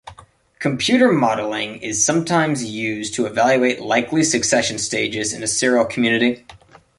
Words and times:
Computer 0.57 1.11
modeling 1.11 1.77
is 1.83 2.03
sometimes 2.03 2.63
used 2.65 3.13
to 3.13 3.27
evaluate 3.27 3.81
likely 3.81 4.23
succession 4.23 4.79
stages 4.79 5.31
in 5.31 5.43
a 5.43 5.45
seral 5.45 5.87
community. 5.87 6.43